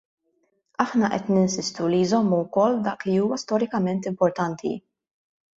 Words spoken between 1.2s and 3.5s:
ninsistu li jżommu wkoll dak li huwa